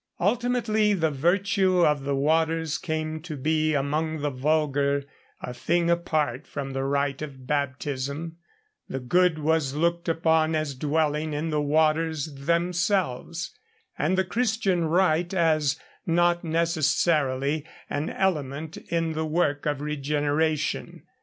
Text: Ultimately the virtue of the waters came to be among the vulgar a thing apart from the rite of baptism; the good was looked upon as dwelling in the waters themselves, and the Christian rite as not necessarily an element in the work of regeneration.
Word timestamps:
Ultimately 0.19 0.93
the 0.93 1.11
virtue 1.11 1.85
of 1.85 2.05
the 2.05 2.15
waters 2.15 2.79
came 2.79 3.21
to 3.21 3.37
be 3.37 3.75
among 3.75 4.21
the 4.21 4.31
vulgar 4.31 5.03
a 5.43 5.53
thing 5.53 5.91
apart 5.91 6.47
from 6.47 6.71
the 6.73 6.83
rite 6.83 7.21
of 7.21 7.45
baptism; 7.45 8.37
the 8.89 8.99
good 8.99 9.37
was 9.37 9.75
looked 9.75 10.09
upon 10.09 10.55
as 10.55 10.73
dwelling 10.73 11.33
in 11.33 11.51
the 11.51 11.61
waters 11.61 12.33
themselves, 12.33 13.51
and 13.95 14.17
the 14.17 14.23
Christian 14.25 14.85
rite 14.85 15.35
as 15.35 15.79
not 16.07 16.43
necessarily 16.43 17.63
an 17.87 18.09
element 18.09 18.77
in 18.77 19.13
the 19.13 19.27
work 19.27 19.67
of 19.67 19.81
regeneration. 19.81 21.03